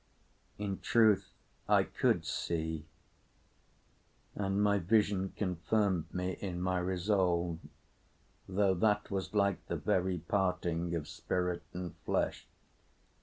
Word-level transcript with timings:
In 0.57 0.79
truth 0.79 1.31
I 1.69 1.83
could 1.83 2.25
see, 2.25 2.87
and 4.33 4.59
my 4.59 4.79
vision 4.79 5.29
confirmed 5.37 6.11
me 6.11 6.39
in 6.41 6.59
my 6.59 6.79
resolve, 6.79 7.59
though 8.49 8.73
that 8.73 9.11
was 9.11 9.35
like 9.35 9.63
the 9.67 9.77
very 9.77 10.17
parting 10.17 10.95
of 10.95 11.07
spirit 11.07 11.61
and 11.71 11.95
flesh. 11.97 12.47